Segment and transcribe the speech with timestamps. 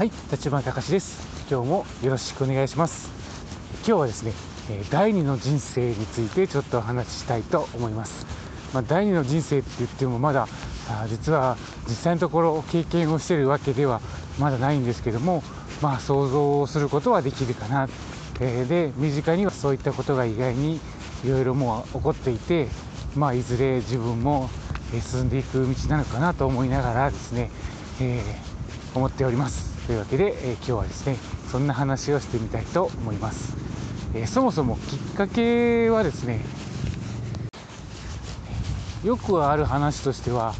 [0.00, 1.46] はい、立花隆です。
[1.50, 3.10] 今日もよろしくお願いします。
[3.86, 4.32] 今日はですね、
[4.70, 8.24] え第二の人生についてちょっとお話ししたいと思います。
[8.72, 10.48] まあ、第二の人生って言ってもまだ
[11.10, 14.00] 実は実際のところ経験をしているわけでは
[14.38, 15.42] まだないんですけども、
[15.82, 17.86] まあ想像することはできるかな。
[18.40, 20.80] えーで身近にはそういったことが意外に
[21.26, 22.68] いろいろもう起こっていて、
[23.14, 24.48] まあいずれ自分も
[24.94, 27.50] え進んでいく道なのかなと思いながらですね、
[28.00, 28.50] えー
[28.94, 31.16] 思っておりますというわけで、えー今日はですね
[31.50, 33.56] そんな話をしてみたいと思います、
[34.14, 36.44] えーそもそもきっかけはですね
[39.02, 40.54] よくある話としては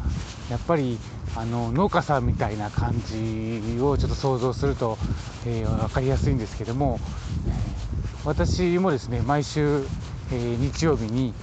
[0.49, 0.97] やっぱり
[1.37, 4.97] あの農家さんみたいな感じをちょっと想像すると、
[5.45, 6.99] えー分かりやすいんですけども、
[8.25, 9.85] 私もですね毎週、
[10.33, 11.33] えー日曜日に、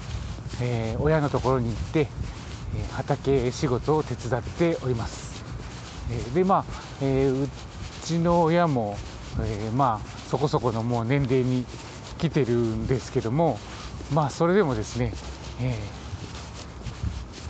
[0.60, 5.42] えー親のところに行って、え畑仕事を手伝っております。
[6.10, 7.48] えーでまあ、えー
[8.08, 8.96] ちの親も、
[9.40, 11.64] えーまあそこそこのもう年齢に
[12.18, 13.58] 来てるんですけども
[14.12, 15.12] まあそれでもですね、
[15.60, 15.98] えー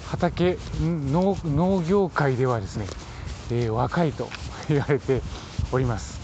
[0.08, 2.86] 畑農農業界ではですね、
[3.50, 4.30] えー若いと
[4.68, 5.20] 言われて
[5.70, 6.18] おります。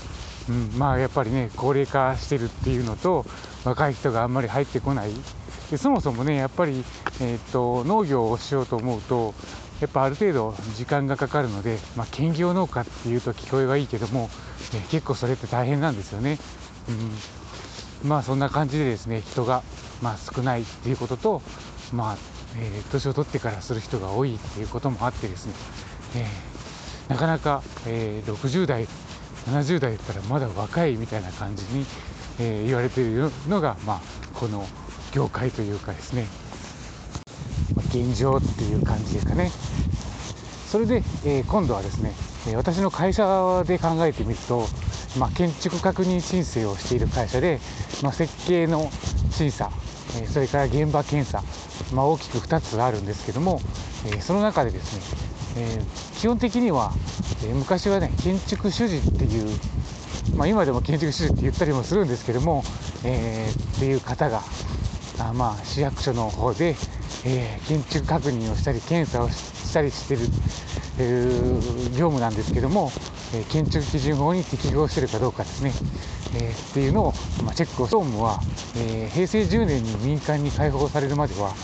[0.48, 3.24] うん、まあやっぱりね高齢化してるっていうのと
[3.64, 5.10] 若い人があんまり入ってこない
[5.70, 6.84] でそもそもねやっぱり、
[7.20, 9.34] えー、と農業をしようと思うと
[9.80, 14.30] やっぱある程度時間がかかるので、まあ、兼業農家っていうと聞こえはいいけども、
[14.72, 16.38] え結構それって大変なんですよね。
[16.88, 16.92] う
[18.06, 19.62] ん、まあそんな感じでですね人が、
[20.00, 21.42] まあ、少ないっていうことと、
[21.92, 22.16] まあ
[22.56, 25.54] えー年を取ってからする人が多いっていうこともあってですね、
[26.16, 26.54] えー
[27.10, 28.88] なかなか、えー60代
[29.46, 31.86] 70代だったらまだ若いみたいな感じに、
[32.38, 34.00] えー言われているのが、まあ、
[34.34, 34.66] この
[35.12, 36.26] 業界というかですね、
[37.94, 39.50] 現状っていう感じですかね。
[40.66, 42.12] それで、えー今度はですね、
[42.56, 44.66] 私の会社で考えてみると、
[45.18, 47.60] まあ、建築確認申請をしている会社で、
[48.02, 48.90] まあ、設計の
[49.30, 49.70] 審査、
[50.20, 51.42] えそれから現場検査、
[51.94, 53.62] まあ、大きく2つあるんですけども、
[54.04, 55.02] えその中でですね、
[55.56, 56.92] えー基本的には、
[57.44, 59.58] え昔はね建築主事っていう、
[60.36, 62.64] まあ、今でも建築主事って言ったりもするんですけども、
[63.04, 64.42] えーっていう方が
[65.18, 66.74] あまあ市役所の方で、
[67.26, 70.28] え建築確認をしたり検査をしたりしてる、
[71.96, 72.92] 業務なんですけども、
[73.34, 75.72] え建築基準法に適合しているかどうかですね、
[76.34, 77.14] えっていうのを、
[77.44, 78.40] ま、チェックを総務は、
[78.76, 81.54] え平成10年に民間に開放されるまでは、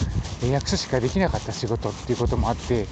[0.51, 2.87] 役所しかできなかった仕事っていうこともあって、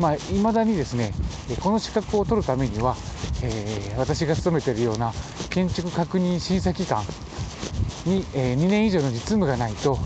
[0.00, 1.12] まあ、未だにですね
[1.60, 2.96] この資格を取るためには、
[3.42, 5.12] え私が勤めているような
[5.50, 7.04] 建築確認審査機関
[8.06, 9.98] に、え2年以上の実務がないと、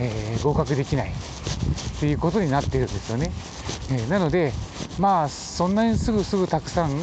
[0.00, 1.29] え合格できない。
[1.96, 3.30] っていうことになっているんですよね。
[3.92, 4.52] えなので
[4.98, 7.02] まあそんなにすぐすぐたくさん、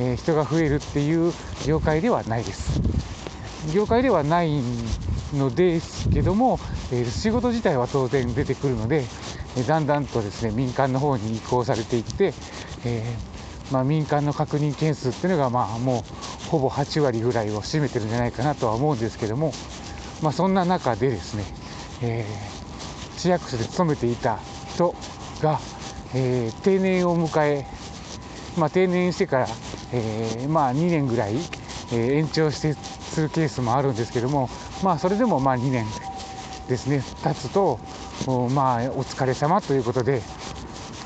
[0.00, 1.32] え人が増えるっていう
[1.66, 2.80] 業界ではないです。
[3.72, 4.60] 業界ではない
[5.34, 6.58] のですけども、
[6.92, 9.04] え仕事自体は当然出てくるので、
[9.56, 12.34] えだんだんとですね民間の方に移行されていって、
[12.84, 13.32] えー
[13.72, 16.04] まあ、民間の確認件数っていうのがまあも
[16.46, 19.52] うほぼ8割ぐらいを占めてるんじゃないかなとは思うんですけども、
[20.20, 21.44] まあ、そんな中でですね、
[22.02, 22.51] えー
[23.22, 24.40] 市役所で勤めていた
[24.74, 24.96] 人
[25.40, 25.60] が、
[26.12, 27.64] えー定年を迎え、
[28.58, 29.48] まあ、定年してから、
[29.92, 31.36] えーまあ、2年ぐらい、
[31.92, 34.50] え延長してするケースもあるんですけども、
[34.82, 35.86] まあ、それでもまあ2年
[36.68, 37.78] ですね経つと、
[38.26, 40.20] おまあ、お疲れ様ということで、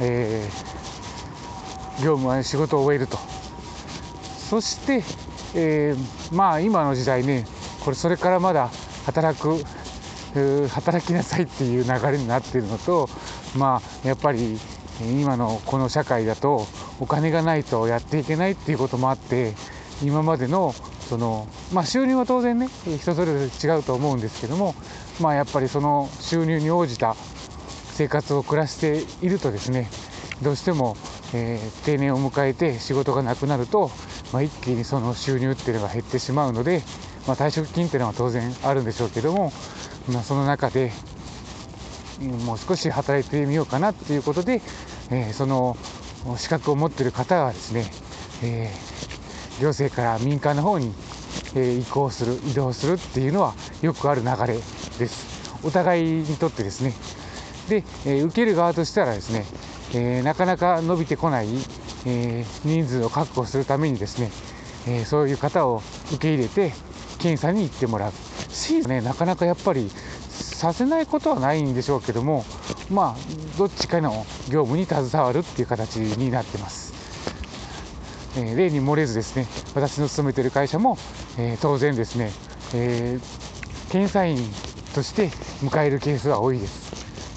[0.00, 0.76] えー
[2.02, 3.18] 業務は仕事を終えると。
[4.38, 5.02] そして、
[5.54, 7.44] えーまあ今の時代ね
[7.84, 8.70] これそれからまだ
[9.04, 9.62] 働く
[10.68, 13.08] 働きなさいっていう流れになってるのと
[13.56, 14.58] まあやっぱり
[15.00, 16.66] 今のこの社会だと
[17.00, 19.54] お金がないとやっていけないっていうこともあって
[20.02, 20.74] 今までの
[21.08, 24.74] そのまあ収入は当然ね人それぞれ違うと思うんですけども
[25.20, 27.14] まあやっぱりその収入に応じた
[27.92, 29.88] 生活を暮らしているとですね
[30.42, 30.96] どうしても、
[31.32, 33.90] え定年を迎えて仕事がなくなると、
[34.32, 36.82] まあ、一気にその収入っていうのが減ってしまうので、
[37.26, 39.52] まあ、退職金っていうのは当然あるんでしょうけども、
[40.08, 40.92] まあ、その中で
[42.20, 44.62] もう少し働いてみようかなっていうことで、
[45.10, 45.76] えーその
[46.38, 47.92] 資格を持ってる方はですね、
[48.42, 48.96] えー
[49.60, 50.92] 行政から民間の方に、
[51.54, 54.54] え移行する移動するっていうのはよくある流れ
[54.98, 55.26] です。
[55.64, 56.92] お互いにとってですね。
[57.68, 59.46] で、え受ける側としたらですね、
[59.94, 61.48] えなかなか伸びてこない、
[62.06, 64.30] え人数を確保するためにですね、
[64.86, 65.82] えそういう方を
[66.12, 66.72] 受け入れて
[67.18, 68.12] 検査に行ってもらう。
[68.56, 69.90] 審査ねなかなかやっぱり
[70.28, 72.44] させないことはないんでしょうけども
[72.90, 76.86] まあどっちかの業務に携わるっていう形になってます。
[78.38, 80.98] え例に漏れずですね私の勤めてる会社も、
[81.38, 82.32] え当然ですね、
[82.74, 83.18] え
[83.90, 84.36] 検査員
[84.94, 85.28] として
[85.64, 86.86] 迎えるケースは多いです。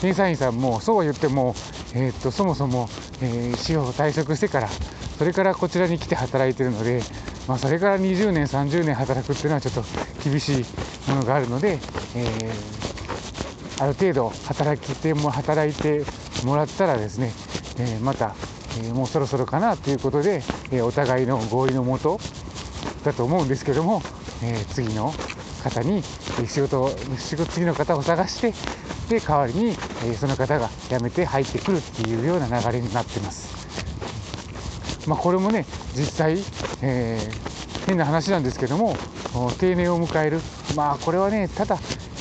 [0.02, 1.56] 検査員さんもそうは言っても、
[1.94, 2.90] えー、っとそもそも、
[3.22, 4.70] えー、司法退職してから
[5.18, 7.02] それからこちらに来て働いてるので、
[7.48, 9.84] まあ、それから20年30年働くっていうのはちょっと
[10.24, 10.66] 厳しい
[11.10, 11.80] ものがあるので、
[12.16, 16.04] えー、ある程度働きても働いて
[16.46, 17.34] もらったらですね、
[17.80, 18.36] えー、また、
[18.80, 22.20] えー、もうそろそろかなということで、えお互いの合意のもと
[23.04, 24.02] だと思うんですけども、
[24.44, 25.14] え次の
[25.64, 26.04] 方に
[26.48, 28.54] 仕事仕事次の方を探して
[29.10, 33.50] で代わりに、えその方が辞めて入ってくるっていうような流れになってます。
[35.08, 35.66] まあ、これもね
[35.96, 36.38] 実際、
[36.84, 38.96] えー、変な話なんですけども
[39.60, 40.40] 定年を迎える
[40.76, 41.78] まあこれはねただ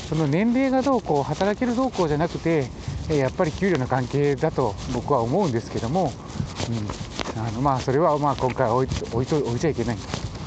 [0.09, 2.67] その年齢がどうこう働けるどうこうじゃなくて
[3.09, 6.13] やっぱり給料の関係だと僕は思うんですけども、
[7.37, 9.97] うん、あのまあそれはまあ今回置い置いと置いちゃいけない。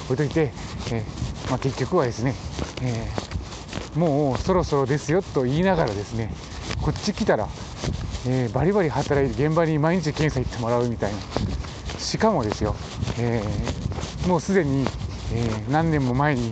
[0.05, 0.51] 置いといて、
[0.91, 2.35] えー、まあ、結局はですね、
[2.81, 6.33] えー、もうそろそろですよと言いながらですね
[6.81, 7.47] こっち来たら、
[8.27, 11.19] えー、バリバリ働いて現場に毎日検査行ってもらうみたいな。
[11.97, 12.75] しかもですよ、
[13.19, 13.43] え
[14.27, 14.85] もうすでに、
[15.33, 16.51] え何年も前に、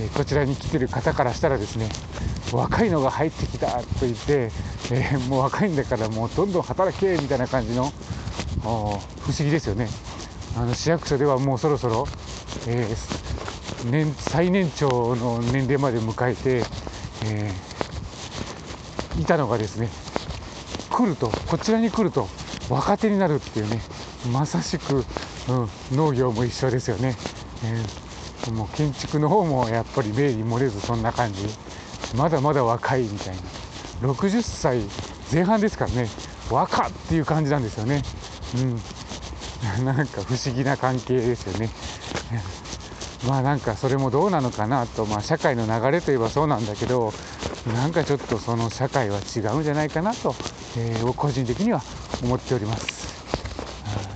[0.00, 1.88] えこちらに来てる方からしたらですね
[2.52, 4.50] 若いのが入ってきたと言って、
[4.92, 7.92] えもう若いんだからもうどんどん働けみたいな感じの
[8.62, 9.00] 不思
[9.38, 9.88] 議ですよね。
[10.56, 12.06] あの市役所ではもうそろそろ、
[12.66, 12.86] え、
[13.90, 16.64] 年最年長の年齢まで迎えて、
[17.24, 17.52] え、
[19.20, 19.88] いたのがですね
[20.90, 22.28] 来るとこちらに来ると
[22.68, 23.80] 若手になるっていうね
[24.32, 25.06] まさしく、うん、
[25.96, 27.16] 農業も一緒ですよね、
[27.64, 28.05] えー、
[28.50, 31.42] もう建築の方もやっぱり例に漏れずそんな感じ。
[32.16, 33.42] まだまだ若いみたいな。
[34.08, 34.82] 60歳
[35.32, 36.10] 前半ですからね。
[36.50, 38.02] 若っていう感じなんですよね。
[38.54, 38.80] うん。
[39.84, 41.70] なんか不思議な関係ですよね。
[43.24, 47.12] まあなんかそれもどうなのかなと、まあ、社会の流れといえばそうなんだけど
[47.72, 50.36] なんかちょっとその社会は違うんじゃないかなと、
[50.76, 51.82] えー、個人的には
[52.22, 53.16] 思っております。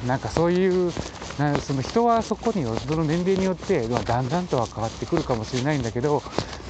[0.06, 0.92] なんかそういう
[1.40, 6.22] なその人はそこにその年齢によって、まあ、だんだんとは変わってくるかもしれないんだけど、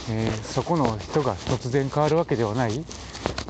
[0.09, 2.85] えー、そこの人が突然変わるわけではない。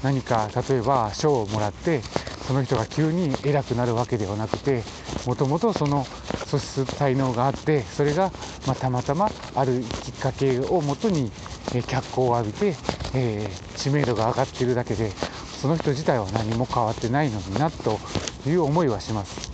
[0.02, 2.00] 何か例えば賞をもらって
[2.46, 4.82] その人が急に偉くなるわけではなくて
[5.26, 6.04] もともとその
[6.46, 8.30] 素質才能があってそれが、
[8.66, 11.30] まあ、たまたまあるきっかけをもとに、
[11.74, 12.76] えー、脚光を浴びて、
[13.14, 17.98] えー、知名度が上がっているだけでその人自体は何も変わってないのになと
[18.46, 19.50] いう思いはします。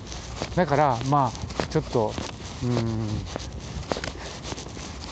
[0.55, 1.46] だからまあ
[1.77, 2.15] ちょっと
[2.65, 3.07] うん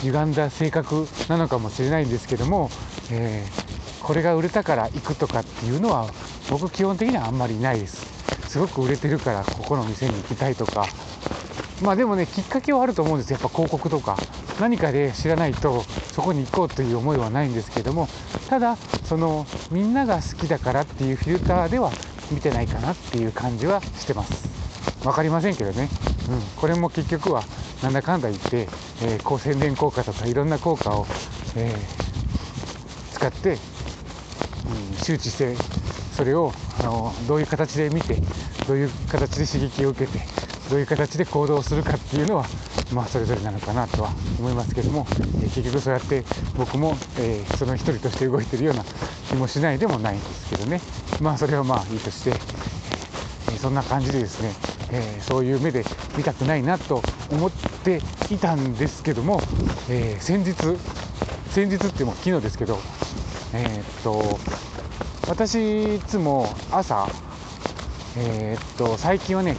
[0.00, 2.70] 歪んだ性格なのかもしれないんですけども、
[3.10, 6.06] えー、これが売れたから行くとかっていうのは
[6.48, 8.06] 僕基本的にはあんまりないです。
[8.48, 10.86] すごく売れてるからここの店に行きたいとか。
[11.82, 13.30] まあでもねきっかけはあると思うんです。
[13.30, 14.16] やっぱ広告とか。
[14.58, 15.82] 何かで知らないと
[16.12, 18.08] そこに行こうという思いはないんですけども。
[18.48, 21.90] ただそのみんなが好きだからっていうフィルターでは
[22.30, 24.54] 見てないかなっていう感じはしてます。
[25.04, 25.90] 分かりませんけどね、
[26.30, 27.42] うん、これも結局は
[27.82, 28.68] なんだかんだ言って、
[29.02, 31.06] えー、こう宣伝効果とかいろんな効果を、
[31.56, 35.54] えー、使って、うん、周知して
[36.16, 38.16] それをあのどういう形で見て
[38.66, 40.20] どういう形で刺激を受けて
[40.70, 42.46] どういう形で行動するかっていうのは
[42.92, 46.24] まあそれぞれなのかなとは思いますけども、えー、結局そうやって
[46.56, 48.84] 僕も、えー、その一人として動いてるような
[49.28, 50.80] 気もしないでもないんですけどね。
[51.20, 54.52] まあそれはまあいいとして、えー、そんな感じでですね、
[54.94, 55.84] えそういう目で
[56.16, 59.40] 見たくないなと思っていたんですけども、
[59.90, 60.54] え先日
[61.50, 62.78] 先日ってもう昨日ですけど
[63.52, 64.38] えっと
[65.28, 67.08] 私いつも朝
[68.16, 69.56] えー、っと最近はね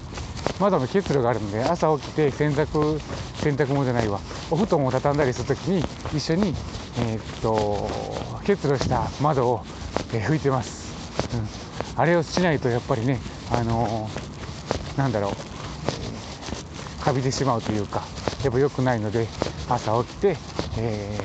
[0.60, 3.00] 窓の結露があるので朝起きて洗濯
[3.36, 5.84] 洗濯物じゃないわお布団を畳んだりするときに
[6.16, 6.54] 一緒に、
[7.00, 7.90] えー、っと
[8.46, 9.66] 結露した窓を、
[10.14, 13.20] えー、拭いてます、うん、あれをしないとやっぱりね
[13.52, 14.35] あのー、
[14.98, 15.32] なんだろう。
[17.04, 18.04] カビてしまうというか
[18.44, 19.28] やっぱ良くないので
[19.70, 20.38] 朝起きて、
[20.80, 21.20] え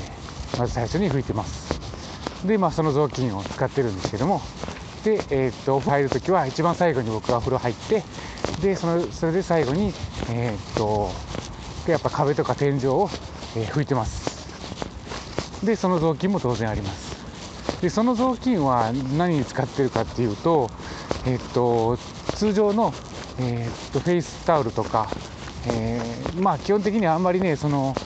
[0.53, 1.71] ー、まず最初に拭いてます。
[2.47, 4.43] でまあその雑巾を使ってるんですけども。
[5.05, 8.03] で、えー、っと入る時は一番最後に僕はお風呂入って
[8.61, 9.95] でそのそれで最後に、
[10.31, 11.11] えー、っと
[11.91, 13.09] やっぱ壁とか天井を、
[13.57, 15.65] え、拭いてます。
[15.65, 17.81] でその雑巾も当然あります。
[17.81, 20.71] でその雑巾は何に使ってるかっていうと,、
[21.27, 21.97] え、っと
[22.35, 22.93] 通常の、
[23.41, 25.09] えー、っとフェイスタオルとか、
[25.67, 26.01] え
[26.39, 27.97] まあ基本的にはあんまりねその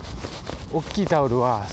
[0.72, 1.66] 大きいタオルは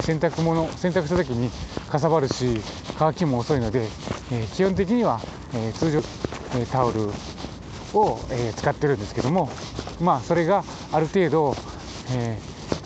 [0.00, 1.50] 洗濯物洗濯した時に
[1.90, 2.60] かさばるし
[2.96, 3.88] 乾きも遅いので、
[4.32, 5.20] えー、基本的には、
[5.54, 6.00] えー、通常、
[6.54, 7.10] え、タオル
[7.92, 9.50] を、え使ってるんですけども
[10.00, 11.54] まあそれがある程度、
[12.12, 12.38] え、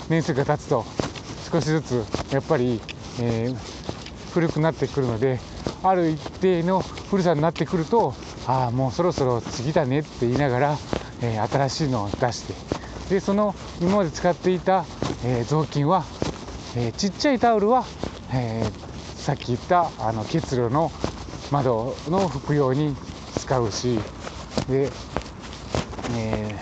[0.08, 0.84] 年数が経つと
[1.52, 2.80] 少しずつやっぱり、
[3.20, 3.54] え、
[4.32, 5.38] 古くなってくるので
[5.84, 8.14] ある一定の古さになってくると
[8.46, 10.78] ああもうそろそろ次だねって言いながら、
[11.22, 12.46] えー、新しいのを出し
[13.08, 14.86] てでその今まで使っていた、
[15.26, 16.06] えー、雑巾は、
[16.74, 17.84] えー、ちっちゃいタオルは、
[18.32, 18.64] え
[19.14, 20.90] さっき言ったあの結露の
[21.50, 22.96] 窓の拭くように
[23.38, 23.98] 使うし
[24.70, 24.90] で、
[26.16, 26.58] え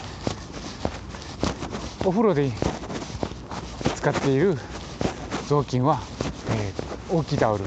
[2.04, 2.50] お風呂で
[3.94, 4.56] 使っている
[5.46, 6.00] 雑巾は、
[6.50, 6.72] え
[7.08, 7.64] 大きいタオル。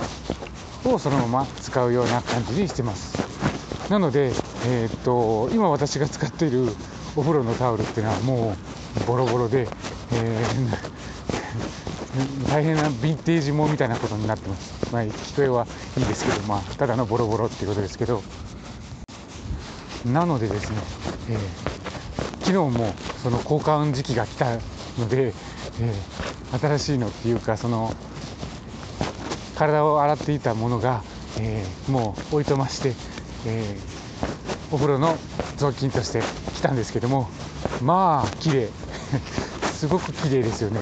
[0.85, 3.17] をそのまま使うような感じにしてます。
[3.89, 4.31] なので、
[4.67, 6.69] えー、っと今私が使っている
[7.15, 8.55] お風呂のタオルっていうのはも
[9.01, 9.67] うボロボロで、
[10.13, 18.23] えー、 大変なヴィンテージもみたいなことになってます、まあ、聞こえはいいですけど、まあ、ただのボロボロっていうことですけど。
[20.05, 20.77] なのでですね、
[21.29, 24.45] えー、昨日もその交換時期が来た
[24.99, 25.33] ので、
[25.81, 27.91] えー、新しいのっていうかその
[29.55, 31.03] 体を洗っていたものが、
[31.39, 32.93] えー、もうおいとまして、
[33.47, 35.17] えー、お風呂の
[35.57, 36.21] 雑巾として
[36.55, 37.29] 来たんですけども
[37.81, 38.69] まあ綺麗。
[39.75, 40.79] すごく綺麗ですよね。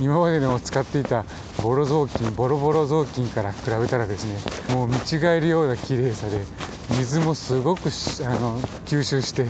[0.00, 1.24] 今までの使っていた
[1.62, 4.38] ボロ雑巾ボロボロ雑巾から比べたらですね
[4.74, 6.42] もう見違えるような綺麗さで
[6.98, 7.90] 水もすごく
[8.24, 9.48] あの吸収して っ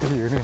[0.00, 0.42] ていうね。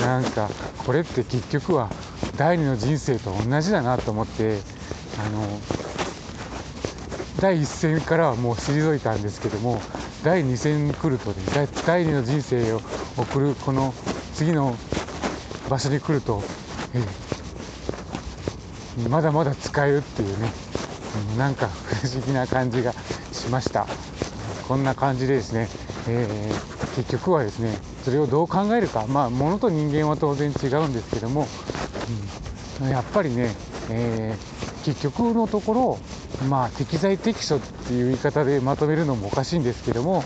[0.00, 1.90] なんかこれって結局は
[2.36, 4.60] 第二の人生と同じだなと思って
[5.18, 5.60] あの
[7.40, 9.80] 第一戦からはもう退いたんですけども
[10.22, 11.36] 第2戦来るとね
[11.86, 12.80] 第2の人生を
[13.16, 13.92] 送るこの
[14.34, 14.76] 次の
[15.68, 16.42] 場所に来ると、
[16.94, 20.50] えー、まだまだ使えるっていうね
[21.36, 22.92] なんか不思議な感じが
[23.32, 23.86] しました。
[24.68, 25.68] こんな感じでですね、
[26.08, 29.06] えー、結局はですねそれをどう考えるか。
[29.06, 31.46] まあ物と人間は当然違うんですけども、
[32.80, 33.54] うん、やっぱりね、
[33.90, 34.51] えー、
[34.84, 35.98] 結局のところ
[36.48, 40.24] まあ適材適所っていう言い方でまとめるのもおかしいんですけども、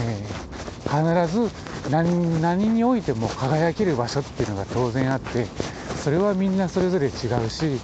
[0.00, 1.50] えー、必ず
[1.90, 5.46] 何何においても輝ける場所っていうのが当然あって
[6.02, 7.12] それはみんなそれぞれ違う
[7.50, 7.80] し、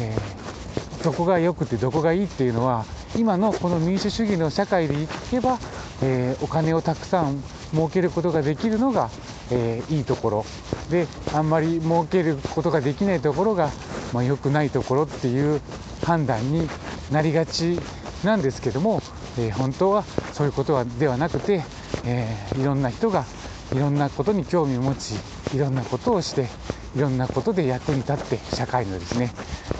[0.00, 2.84] えー、どこが良くてどこがいいっていうのは
[3.16, 5.58] 今のこの民主主義の社会でいけば、
[6.02, 9.10] えー、お金をたくさん儲けることができるのが、
[9.50, 10.44] えー、いいところ。
[10.90, 13.70] であんまり儲けることができないところが、
[14.12, 15.60] まあ、良くないところっていう
[16.04, 16.68] 判断に
[17.10, 17.78] なりがち
[18.24, 19.02] なんですけども、
[19.38, 21.62] えー、本当はそういうことはではなくて、
[22.04, 23.24] えー、いろんな人が
[23.72, 25.14] いろんなことに興味を持ち
[25.54, 26.48] いろんなことをして
[26.96, 29.32] いろんなことで役に立って社会のですね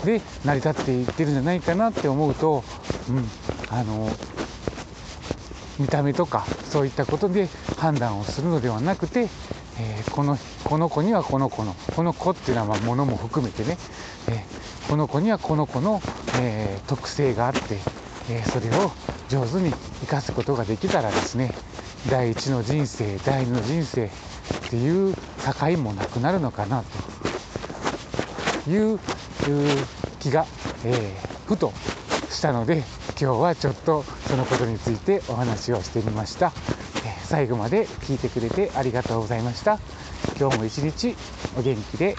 [0.05, 2.63] で成り立っていってるんじゃないかなって思うと、
[3.09, 3.25] うん、
[3.69, 4.09] あの
[5.79, 9.27] 見た目とかそういったことで判断をするのではなくて、
[9.81, 13.77] えー、このこの子にはこの子のこの子っていうのはものも含めてね、
[14.29, 16.01] えー、この子にはこの子の、
[16.39, 17.79] えー、特性があって、
[18.29, 18.91] えそれを
[19.29, 19.71] 上手に
[20.01, 21.53] 生かすことができたらですね
[22.09, 24.09] 第一の人生第二の人生っ
[24.69, 26.83] ていう境もなくなるのかな
[28.65, 28.99] という
[30.19, 30.45] 気が、
[30.85, 31.15] え、
[31.47, 31.73] ふと
[32.29, 32.83] したので
[33.19, 36.53] 今日はちょっとそのことについてお話をしてみました、
[37.31, 39.79] 最後まで聞いてくれてありがとうございました。
[40.37, 41.15] 今日も一日
[41.55, 42.17] お元気で